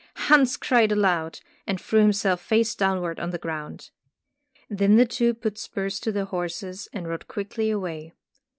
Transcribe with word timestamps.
Hans 0.15 0.57
cried 0.57 0.91
aloud, 0.91 1.41
and 1.67 1.79
threw 1.79 1.99
himself 1.99 2.41
face 2.41 2.73
downward 2.73 3.19
on 3.19 3.29
the 3.29 3.37
ground. 3.37 3.91
Then 4.67 4.95
the 4.95 5.05
two 5.05 5.35
put 5.35 5.59
spurs 5.59 5.99
to 5.99 6.11
their 6.11 6.25
horses 6.25 6.89
and 6.91 7.07
rode 7.07 7.27
quickly 7.27 7.69
away. 7.69 8.11